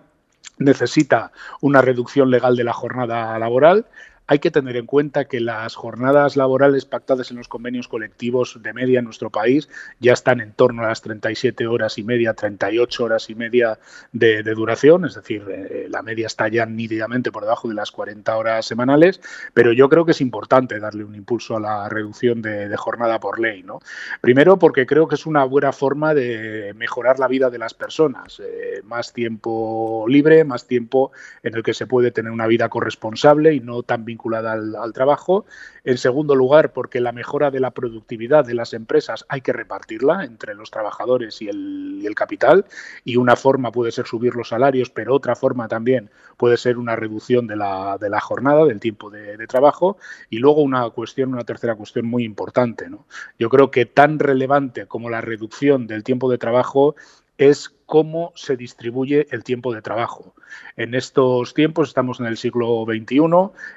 necesita 0.57 1.31
una 1.61 1.81
reducción 1.81 2.31
legal 2.31 2.55
de 2.55 2.63
la 2.63 2.73
jornada 2.73 3.37
laboral 3.37 3.85
hay 4.27 4.39
que 4.39 4.51
tener 4.51 4.75
en 4.75 4.85
cuenta 4.85 5.25
que 5.25 5.39
las 5.39 5.75
jornadas 5.75 6.35
laborales 6.35 6.85
pactadas 6.85 7.31
en 7.31 7.37
los 7.37 7.47
convenios 7.47 7.87
colectivos 7.87 8.59
de 8.61 8.73
media 8.73 8.99
en 8.99 9.05
nuestro 9.05 9.29
país 9.29 9.69
ya 9.99 10.13
están 10.13 10.41
en 10.41 10.51
torno 10.51 10.83
a 10.83 10.89
las 10.89 11.01
37 11.01 11.65
horas 11.65 11.97
y 11.97 12.03
media, 12.03 12.33
38 12.33 13.03
horas 13.03 13.29
y 13.29 13.35
media 13.35 13.79
de, 14.11 14.43
duración, 14.43 15.05
es 15.05 15.15
decir, 15.15 15.45
eh, 15.49 15.87
la 15.89 16.01
media 16.01 16.27
está 16.27 16.47
ya 16.49 16.65
nítidamente 16.65 17.31
por 17.31 17.43
debajo 17.43 17.69
de 17.69 17.75
las 17.75 17.91
40 17.91 18.35
horas 18.35 18.65
semanales, 18.65 19.21
pero 19.53 19.71
yo 19.71 19.87
creo 19.87 20.05
que 20.05 20.11
es 20.11 20.21
importante 20.21 20.79
darle 20.79 21.05
un 21.05 21.15
impulso 21.15 21.55
a 21.55 21.59
la 21.59 21.89
reducción 21.89 22.41
de, 22.41 22.75
jornada 22.77 23.19
por 23.19 23.39
ley. 23.39 23.63
¿no? 23.63 23.79
Primero 24.21 24.59
porque 24.59 24.85
creo 24.85 25.07
que 25.07 25.15
es 25.15 25.25
una 25.25 25.43
buena 25.45 25.71
forma 25.71 26.13
de 26.13 26.73
mejorar 26.75 27.17
la 27.17 27.27
vida 27.27 27.49
de 27.49 27.57
las 27.57 27.73
personas, 27.73 28.39
eh, 28.39 28.81
más 28.83 29.13
tiempo 29.13 30.05
libre, 30.07 30.43
más 30.43 30.67
tiempo 30.67 31.11
en 31.43 31.55
el 31.55 31.63
que 31.63 31.73
se 31.73 31.87
puede 31.87 32.11
tener 32.11 32.31
una 32.31 32.47
vida 32.47 32.69
corresponsable 32.69 33.53
y 33.53 33.59
no 33.59 33.83
tan 33.83 34.05
al, 34.35 34.93
trabajo. 34.93 35.45
En 35.83 35.97
segundo 35.97 36.35
lugar, 36.35 36.73
porque 36.73 36.99
la 36.99 37.11
mejora 37.11 37.51
de 37.51 37.59
la 37.59 37.71
productividad 37.71 38.45
de 38.45 38.53
las 38.53 38.73
empresas 38.73 39.25
hay 39.29 39.41
que 39.41 39.53
repartirla 39.53 40.23
entre 40.23 40.55
los 40.55 40.71
trabajadores 40.71 41.41
y 41.41 41.49
el, 41.49 42.13
capital. 42.15 42.65
Y 43.03 43.17
una 43.17 43.35
forma 43.35 43.71
puede 43.71 43.91
ser 43.91 44.07
subir 44.07 44.35
los 44.35 44.49
salarios, 44.49 44.89
pero 44.89 45.13
otra 45.13 45.35
forma 45.35 45.67
también 45.67 46.09
puede 46.37 46.57
ser 46.57 46.77
una 46.77 46.95
reducción 46.95 47.45
de 47.45 47.55
la, 47.55 47.97
de 47.99 48.09
la 48.09 48.19
jornada, 48.19 48.65
del 48.65 48.79
tiempo 48.79 49.09
de, 49.09 49.45
trabajo. 49.47 49.97
Y 50.29 50.39
luego 50.39 50.61
una 50.61 50.89
cuestión, 50.89 51.33
una 51.33 51.43
tercera 51.43 51.75
cuestión 51.75 52.07
muy 52.07 52.23
importante. 52.23 52.89
¿no? 52.89 53.05
Yo 53.37 53.49
creo 53.49 53.71
que 53.71 53.85
tan 53.85 54.19
relevante 54.19 54.87
como 54.87 55.09
la 55.09 55.21
reducción 55.21 55.85
del 55.85 56.03
tiempo 56.03 56.29
de 56.29 56.37
trabajo 56.37 56.95
es 57.37 57.76
cómo 57.87 58.33
se 58.35 58.57
distribuye 58.57 59.27
el 59.31 59.45
tiempo 59.45 59.73
de 59.73 59.81
trabajo. 59.81 60.35
En 60.75 60.93
estos 60.93 61.53
tiempos, 61.53 61.87
estamos 61.87 62.19
en 62.19 62.25
el 62.25 62.37
siglo 62.37 62.85
XXI, 62.85 63.19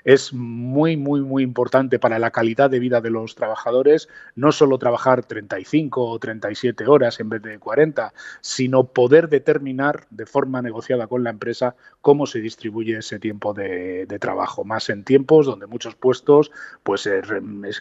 es 0.04 0.32
muy, 0.32 0.96
muy, 0.96 1.20
muy 1.20 1.42
importante 1.44 1.98
para 1.98 2.18
la 2.18 2.32
calidad 2.32 2.68
de 2.68 2.80
vida 2.80 3.00
de 3.00 3.10
los 3.10 3.36
trabajadores 3.36 4.08
no 4.34 4.52
solo 4.52 4.78
trabajar 4.78 5.24
35 5.24 6.04
o 6.04 6.18
37 6.18 6.86
horas 6.88 7.20
en 7.20 7.28
vez 7.28 7.42
de 7.42 7.58
40, 7.58 8.12
sino 8.40 8.84
poder 8.84 9.28
determinar 9.28 10.06
de 10.10 10.26
forma 10.26 10.60
negociada 10.60 11.06
con 11.06 11.22
la 11.22 11.30
empresa 11.30 11.76
cómo 12.00 12.26
se 12.26 12.40
distribuye 12.40 12.98
ese 12.98 13.20
tiempo 13.20 13.54
de, 13.54 14.06
trabajo, 14.20 14.64
más 14.64 14.90
en 14.90 15.04
tiempos 15.04 15.46
donde 15.46 15.66
muchos 15.66 15.94
puestos 15.94 16.50
pues, 16.82 17.06
eh, 17.06 17.22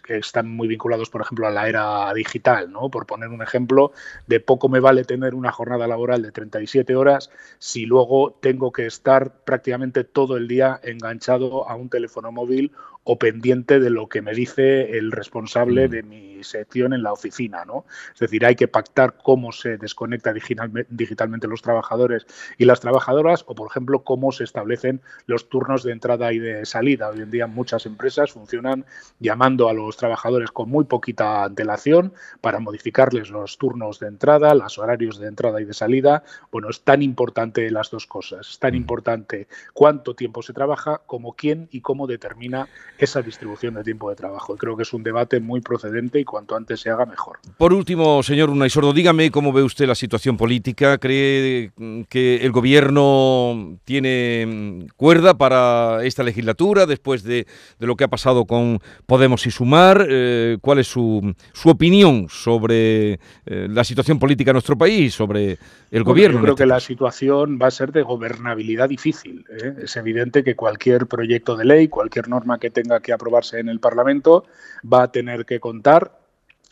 están 0.10 0.56
muy 0.56 0.68
vinculados, 0.68 1.10
por 1.10 1.22
ejemplo, 1.22 1.48
a 1.48 1.52
la 1.52 1.68
era 1.68 2.14
digital. 2.14 2.72
¿no? 2.72 2.90
Por 2.90 3.08
poner 3.08 3.30
un 3.30 3.42
ejemplo, 3.42 3.92
de 4.28 4.40
poco 4.40 4.70
me 4.70 4.80
vale 4.80 5.04
tener 5.04 5.34
una 5.34 5.52
jornada 5.52 5.88
laboral 5.88 6.19
de 6.22 6.32
37 6.32 6.96
horas 6.96 7.30
si 7.58 7.86
luego 7.86 8.38
tengo 8.42 8.72
que 8.72 8.86
estar 8.86 9.44
prácticamente 9.44 10.04
todo 10.04 10.38
el 10.38 10.48
día 10.48 10.80
enganchado 10.84 11.68
a 11.70 11.76
un 11.76 11.90
teléfono 11.90 12.32
móvil 12.32 12.72
o 13.04 13.18
pendiente 13.18 13.80
de 13.80 13.90
lo 13.90 14.08
que 14.08 14.22
me 14.22 14.34
dice 14.34 14.98
el 14.98 15.12
responsable 15.12 15.88
mm. 15.88 15.92
de 15.92 16.04
mi 16.04 16.44
sección 16.44 16.94
en 16.94 17.04
la 17.04 17.12
oficina, 17.12 17.66
¿no? 17.66 17.86
Es 18.14 18.20
decir, 18.20 18.46
hay 18.46 18.56
que 18.56 18.68
pactar 18.68 19.16
cómo 19.24 19.52
se 19.52 19.78
desconecta 19.78 20.32
digitalmente 20.32 21.48
los 21.48 21.62
trabajadores 21.62 22.26
y 22.58 22.66
las 22.66 22.80
trabajadoras 22.80 23.44
o, 23.48 23.56
por 23.56 23.68
ejemplo, 23.68 24.04
cómo 24.04 24.32
se 24.32 24.44
establecen 24.44 25.02
los 25.26 25.50
turnos 25.50 25.84
de 25.84 25.92
entrada 25.92 26.32
y 26.34 26.40
de 26.40 26.66
salida. 26.66 27.10
Hoy 27.10 27.22
en 27.22 27.32
día 27.32 27.48
muchas 27.48 27.86
empresas 27.86 28.32
funcionan 28.32 28.86
llamando 29.20 29.70
a 29.70 29.74
los 29.74 29.98
trabajadores 29.98 30.52
con 30.52 30.70
muy 30.70 30.86
poquita 30.86 31.44
antelación 31.44 32.14
para 32.42 32.60
modificarles 32.60 33.32
los 33.32 33.58
turnos 33.58 34.00
de 34.00 34.08
entrada, 34.08 34.54
los 34.54 34.78
horarios 34.78 35.20
de 35.20 35.28
entrada 35.28 35.62
y 35.62 35.66
de 35.66 35.74
salida. 35.74 36.09
Bueno, 36.52 36.70
es 36.70 36.82
tan 36.82 37.02
importante 37.02 37.70
las 37.72 37.90
dos 37.90 38.06
cosas. 38.08 38.50
Es 38.50 38.60
tan 38.60 38.74
mm. 38.74 38.78
importante 38.78 39.48
cuánto 39.74 40.14
tiempo 40.14 40.42
se 40.42 40.54
trabaja 40.54 41.02
como 41.06 41.34
quién 41.34 41.68
y 41.72 41.82
cómo 41.82 42.08
determina 42.08 42.68
esa 42.98 43.22
distribución 43.22 43.76
de 43.76 43.84
tiempo 43.84 44.10
de 44.10 44.16
trabajo. 44.16 44.56
creo 44.58 44.76
que 44.76 44.84
es 44.84 44.94
un 44.94 45.04
debate 45.04 45.40
muy 45.40 45.62
procedente 45.62 46.20
y 46.20 46.26
cuanto 46.26 46.56
antes 46.56 46.80
se 46.82 46.90
haga 46.90 47.06
mejor. 47.06 47.40
Por 47.58 47.74
último, 47.74 48.22
señor 48.24 48.50
Unaisordo, 48.50 48.94
dígame 48.94 49.32
cómo 49.32 49.54
ve 49.54 49.64
usted 49.64 49.88
la 49.88 49.96
situación 49.96 50.38
política. 50.38 50.98
¿Cree 50.98 51.72
que 52.10 52.38
el 52.38 52.52
gobierno 52.52 53.78
tiene 53.86 54.88
cuerda 54.98 55.38
para 55.38 56.04
esta 56.04 56.24
legislatura 56.24 56.86
después 56.86 57.24
de, 57.24 57.48
lo 57.80 57.96
que 57.96 58.04
ha 58.04 58.10
pasado 58.10 58.46
con 58.46 58.80
Podemos 59.06 59.46
y 59.46 59.52
Sumar? 59.52 60.06
Eh, 60.10 60.58
¿Cuál 60.62 60.80
es 60.80 60.88
su, 60.88 61.34
su 61.54 61.70
opinión 61.70 62.28
sobre 62.30 63.14
eh, 63.14 63.68
la 63.70 63.84
situación 63.84 64.20
política 64.20 64.52
en 64.52 64.56
nuestro 64.56 64.78
país, 64.78 65.14
sobre 65.14 65.58
el 65.92 65.99
gobierno? 66.04 66.40
Yo 66.40 66.44
creo 66.44 66.56
que 66.56 66.66
la 66.66 66.80
situación 66.80 67.60
va 67.62 67.68
a 67.68 67.72
ser 67.72 67.92
de 67.92 68.02
gobernabilidad 68.02 68.90
difícil. 68.90 69.46
¿eh? 69.50 69.74
Es 69.84 69.96
evidente 69.98 70.44
que 70.44 70.56
cualquier 70.56 71.08
proyecto 71.08 71.56
de 71.56 71.66
ley, 71.66 71.88
cualquier 71.88 72.28
norma 72.28 72.60
que 72.60 72.70
tenga 72.70 73.00
que 73.00 73.14
aprobarse 73.14 73.60
en 73.60 73.70
el 73.70 73.80
Parlamento 73.80 74.46
va 74.82 75.04
a 75.04 75.12
tener 75.12 75.46
que 75.46 75.60
contar 75.60 76.19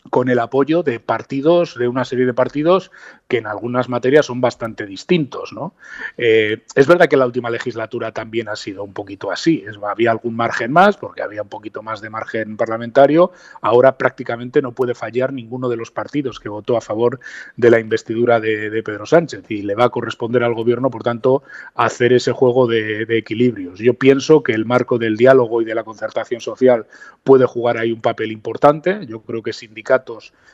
con 0.10 0.30
el 0.30 0.40
apoyo 0.40 0.84
de 0.84 1.00
partidos, 1.00 1.76
de 1.76 1.88
una 1.88 2.06
serie 2.06 2.26
de 2.26 2.34
partidos 2.34 2.92
que 3.28 3.38
en 3.38 3.48
algunas 3.48 3.90
materias 3.90 4.26
son 4.26 4.42
bastante 4.42 4.86
distintos. 4.86 5.54
¿no? 5.54 5.74
Eh, 6.18 6.64
es 6.76 6.88
verdad 6.88 7.08
que 7.08 7.18
la 7.18 7.26
última 7.26 7.50
legislatura 7.50 8.12
también 8.12 8.48
ha 8.50 8.56
sido 8.56 8.84
un 8.84 8.94
poquito 8.94 9.32
así. 9.32 9.64
Es, 9.68 9.78
había 9.84 10.12
algún 10.12 10.36
margen 10.36 10.72
más, 10.72 10.98
porque 10.98 11.22
había 11.22 11.42
un 11.42 11.50
poquito 11.50 11.82
más 11.82 12.02
de 12.02 12.10
margen 12.10 12.58
parlamentario. 12.58 13.32
Ahora 13.62 13.98
prácticamente 13.98 14.62
no 14.62 14.72
puede 14.72 14.96
fallar 14.96 15.34
ninguno 15.34 15.70
de 15.70 15.78
los 15.78 15.92
partidos 15.92 16.40
que 16.40 16.50
votó 16.50 16.78
a 16.78 16.82
favor 16.82 17.20
de 17.56 17.70
la 17.70 17.80
investidura 17.80 18.40
de, 18.40 18.78
Pedro 18.88 19.06
Sánchez 19.06 19.50
y 19.50 19.64
le 19.64 19.76
va 19.76 19.86
a 19.86 19.90
corresponder 19.90 20.44
al 20.44 20.54
gobierno, 20.54 20.90
por 20.90 21.04
tanto, 21.04 21.44
hacer 21.76 22.14
ese 22.14 22.32
juego 22.32 22.68
de, 22.68 23.06
de 23.06 23.18
equilibrios. 23.18 23.80
Yo 23.80 23.96
pienso 23.96 24.44
que 24.44 24.54
el 24.54 24.66
marco 24.66 24.98
del 24.98 25.18
diálogo 25.18 25.62
y 25.62 25.66
de 25.66 25.76
la 25.76 25.84
concertación 25.84 26.40
social 26.40 26.86
puede 27.24 27.46
jugar 27.46 27.78
ahí 27.78 27.92
un 27.92 28.02
papel 28.02 28.32
importante. 28.32 29.06
Yo 29.08 29.22
creo 29.22 29.42
que 29.42 29.52
sindicatos 29.52 29.97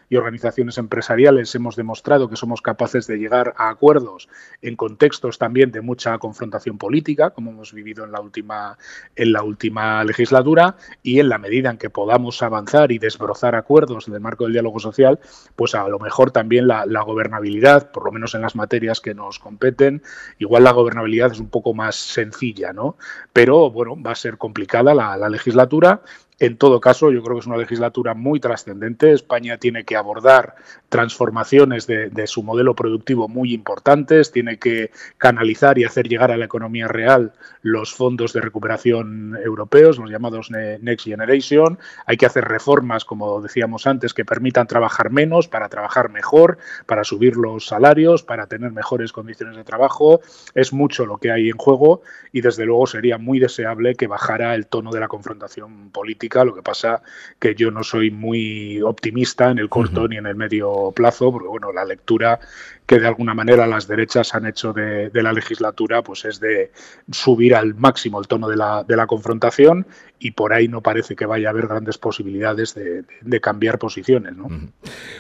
y 0.09 0.15
organizaciones 0.15 0.77
empresariales 0.77 1.53
hemos 1.55 1.75
demostrado 1.75 2.29
que 2.29 2.35
somos 2.35 2.61
capaces 2.61 3.07
de 3.07 3.17
llegar 3.17 3.53
a 3.57 3.69
acuerdos 3.69 4.29
en 4.61 4.75
contextos 4.75 5.37
también 5.37 5.71
de 5.71 5.81
mucha 5.81 6.17
confrontación 6.17 6.77
política, 6.77 7.31
como 7.31 7.51
hemos 7.51 7.73
vivido 7.73 8.05
en 8.05 8.11
la 8.11 8.21
última, 8.21 8.77
en 9.15 9.33
la 9.33 9.43
última 9.43 10.03
legislatura, 10.03 10.75
y 11.01 11.19
en 11.19 11.29
la 11.29 11.37
medida 11.37 11.69
en 11.69 11.77
que 11.77 11.89
podamos 11.89 12.41
avanzar 12.43 12.91
y 12.91 12.99
desbrozar 12.99 13.55
acuerdos 13.55 14.07
en 14.07 14.13
el 14.13 14.19
marco 14.19 14.43
del 14.43 14.53
diálogo 14.53 14.79
social, 14.79 15.19
pues 15.55 15.75
a 15.75 15.87
lo 15.87 15.99
mejor 15.99 16.31
también 16.31 16.67
la, 16.67 16.85
gobernabilidad, 17.03 17.91
por 17.91 18.05
lo 18.05 18.11
menos 18.11 18.33
en 18.33 18.41
las 18.41 18.55
materias 18.55 19.01
que 19.01 19.13
nos 19.13 19.39
competen, 19.39 20.01
igual 20.39 20.63
la 20.63 20.71
gobernabilidad 20.71 21.31
es 21.31 21.39
un 21.39 21.49
poco 21.49 21.73
más 21.73 21.95
sencilla, 21.95 22.71
¿no? 22.71 22.97
Pero 23.33 23.71
bueno, 23.71 24.01
va 24.01 24.11
a 24.11 24.15
ser 24.15 24.37
complicada 24.37 24.93
la, 24.93 25.17
la 25.17 25.29
legislatura 25.29 26.01
en 26.39 26.57
todo 26.57 26.79
caso, 26.81 27.11
yo 27.11 27.21
creo 27.21 27.35
que 27.35 27.41
es 27.41 27.47
una 27.47 27.57
legislatura 27.57 28.13
muy 28.13 28.39
trascendente. 28.39 29.11
España 29.11 29.57
tiene 29.57 29.83
que 29.83 29.95
abordar 29.95 30.55
transformaciones 30.89 31.87
de, 31.87 32.27
su 32.27 32.43
modelo 32.43 32.75
productivo 32.75 33.27
muy 33.27 33.53
importantes, 33.53 34.31
tiene 34.31 34.57
que 34.57 34.91
canalizar 35.17 35.77
y 35.77 35.83
hacer 35.83 36.07
llegar 36.07 36.31
a 36.31 36.37
la 36.37 36.45
economía 36.45 36.87
real 36.87 37.33
los 37.61 37.93
fondos 37.93 38.33
de 38.33 38.41
recuperación 38.41 39.37
europeos, 39.43 39.97
los 39.97 40.09
llamados 40.09 40.51
Next 40.51 41.05
Generation. 41.05 41.79
Hay 42.05 42.17
que 42.17 42.25
hacer 42.25 42.45
reformas, 42.45 43.05
como 43.05 43.41
decíamos 43.41 43.87
antes, 43.87 44.13
que 44.13 44.25
permitan 44.25 44.67
trabajar 44.67 45.11
menos 45.11 45.47
para 45.47 45.69
trabajar 45.69 46.09
mejor, 46.09 46.57
para 46.85 47.03
subir 47.03 47.35
los 47.37 47.65
salarios, 47.65 48.23
para 48.23 48.47
tener 48.47 48.71
mejores 48.71 49.11
condiciones 49.11 49.55
de 49.55 49.63
trabajo. 49.63 50.21
Es 50.55 50.73
mucho 50.73 51.05
lo 51.05 51.17
que 51.17 51.31
hay 51.31 51.49
en 51.49 51.57
juego 51.57 52.01
y 52.31 52.41
desde 52.41 52.65
luego 52.65 52.87
sería 52.87 53.17
muy 53.17 53.39
deseable 53.39 53.95
que 53.95 54.07
bajara 54.07 54.55
el 54.55 54.67
tono 54.67 54.91
de 54.91 54.99
la 54.99 55.07
confrontación 55.07 55.89
política 55.89 56.22
lo 56.45 56.55
que 56.55 56.61
pasa 56.61 57.01
que 57.39 57.55
yo 57.55 57.71
no 57.71 57.83
soy 57.83 58.11
muy 58.11 58.81
optimista 58.81 59.51
en 59.51 59.59
el 59.59 59.69
corto 59.69 60.07
ni 60.07 60.17
en 60.17 60.25
el 60.25 60.35
medio 60.35 60.91
plazo, 60.95 61.31
porque 61.31 61.47
bueno, 61.47 61.71
la 61.71 61.85
lectura 61.85 62.39
que 62.85 62.99
de 62.99 63.07
alguna 63.07 63.33
manera 63.33 63.65
las 63.65 63.87
derechas 63.87 64.35
han 64.35 64.45
hecho 64.45 64.73
de, 64.73 65.09
la 65.13 65.31
legislatura, 65.31 66.01
pues 66.01 66.25
es 66.25 66.39
de 66.39 66.71
subir 67.11 67.55
al 67.55 67.75
máximo 67.75 68.19
el 68.19 68.27
tono 68.27 68.49
de 68.49 68.57
la, 68.57 68.83
de 68.83 68.97
la, 68.97 69.07
confrontación 69.07 69.85
y 70.19 70.31
por 70.31 70.53
ahí 70.53 70.67
no 70.67 70.81
parece 70.81 71.15
que 71.15 71.25
vaya 71.25 71.47
a 71.47 71.51
haber 71.51 71.67
grandes 71.67 71.97
posibilidades 71.97 72.75
de, 72.75 73.41
cambiar 73.41 73.79
posiciones. 73.79 74.35
¿no? 74.35 74.47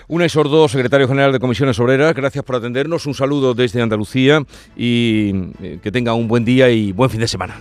Una 0.07 0.27
Sordo, 0.27 0.67
secretario 0.67 1.07
general 1.07 1.31
de 1.31 1.39
Comisiones 1.39 1.79
Obreras, 1.79 2.13
gracias 2.13 2.43
por 2.43 2.57
atendernos, 2.57 3.05
un 3.05 3.13
saludo 3.13 3.53
desde 3.53 3.81
Andalucía 3.81 4.43
y 4.75 5.51
eh, 5.61 5.79
que 5.81 5.91
tenga 5.91 6.13
un 6.13 6.27
buen 6.27 6.45
día 6.45 6.69
y 6.69 6.91
buen 6.91 7.09
fin 7.09 7.19
de 7.19 7.27
semana. 7.27 7.55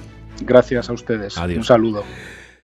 Gracias 0.45 0.89
a 0.91 0.93
ustedes. 0.93 1.37
Un 1.37 1.65
saludo. 1.65 2.05